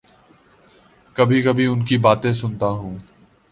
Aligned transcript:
کبھی 1.15 1.41
کبھی 1.41 1.65
ان 1.65 1.85
کی 1.85 1.97
باتیں 1.97 2.31
سنتا 2.33 2.67
ہوں۔ 2.69 2.97